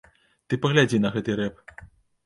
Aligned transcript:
Ты 0.47 0.59
паглядзі 0.63 1.03
на 1.05 1.13
гэты 1.19 1.39
рэп! 1.45 1.65